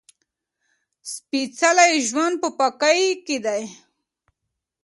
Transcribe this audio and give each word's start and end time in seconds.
سپېڅلی 1.11 1.93
ژوند 2.07 2.35
په 2.41 2.49
پاکۍ 2.57 3.01
کې 3.25 3.37
دی. 3.45 3.61